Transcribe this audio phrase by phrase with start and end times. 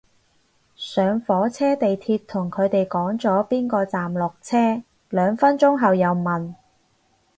[0.75, 6.55] 上火車地鐵同佢哋講咗邊個站落車，兩分鐘後又問